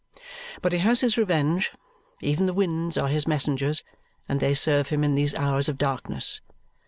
[0.63, 1.71] But he has his revenge.
[2.21, 3.83] Even the winds are his messengers,
[4.27, 6.41] and they serve him in these hours of darkness.